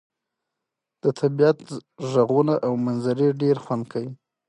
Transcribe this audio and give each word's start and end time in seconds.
د 1.03 1.05
طبيعت 1.19 1.59
ږغونه 2.11 2.53
او 2.65 2.73
منظرې 2.85 3.27
ډير 3.41 3.57
خوند 3.63 3.83
کوي. 3.91 4.11